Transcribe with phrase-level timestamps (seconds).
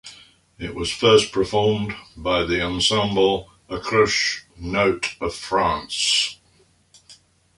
[0.57, 6.37] It was first performed by the ensemble Accroche-Note of France.